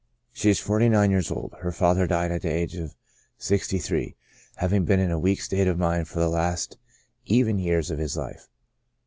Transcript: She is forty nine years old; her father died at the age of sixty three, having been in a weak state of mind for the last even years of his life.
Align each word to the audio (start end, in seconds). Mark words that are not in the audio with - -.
She 0.33 0.49
is 0.49 0.57
forty 0.57 0.89
nine 0.89 1.11
years 1.11 1.29
old; 1.29 1.53
her 1.59 1.71
father 1.71 2.07
died 2.07 2.31
at 2.31 2.41
the 2.41 2.49
age 2.51 2.75
of 2.75 2.95
sixty 3.37 3.77
three, 3.77 4.15
having 4.55 4.83
been 4.83 4.99
in 4.99 5.11
a 5.11 5.19
weak 5.19 5.41
state 5.43 5.67
of 5.67 5.77
mind 5.77 6.07
for 6.07 6.17
the 6.17 6.27
last 6.27 6.79
even 7.27 7.59
years 7.59 7.91
of 7.91 7.99
his 7.99 8.17
life. 8.17 8.49